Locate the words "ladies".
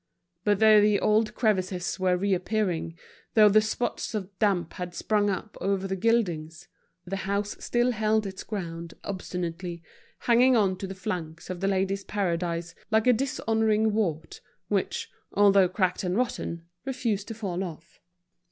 11.67-12.03